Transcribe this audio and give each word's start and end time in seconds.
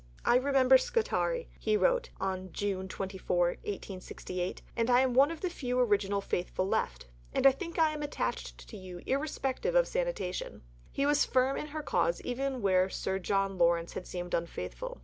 "I 0.25 0.37
remember 0.37 0.79
Scutari," 0.79 1.47
he 1.59 1.77
wrote 1.77 2.09
(June 2.53 2.87
24, 2.87 3.45
1868), 3.49 4.63
"and 4.75 4.89
I 4.89 5.01
am 5.01 5.13
one 5.13 5.29
of 5.29 5.41
the 5.41 5.49
few 5.51 5.79
original 5.79 6.21
faithful 6.21 6.67
left, 6.67 7.05
and 7.31 7.45
I 7.45 7.51
think 7.51 7.77
I 7.77 7.91
am 7.91 8.01
attached 8.01 8.67
to 8.69 8.77
you 8.77 9.03
irrespective 9.05 9.75
of 9.75 9.87
sanitation." 9.87 10.63
He 10.91 11.05
was 11.05 11.23
firm 11.23 11.55
in 11.55 11.67
her 11.67 11.83
cause 11.83 12.19
even 12.21 12.63
where 12.63 12.89
Sir 12.89 13.19
John 13.19 13.59
Lawrence 13.59 13.93
had 13.93 14.07
seemed 14.07 14.33
unfaithful. 14.33 14.97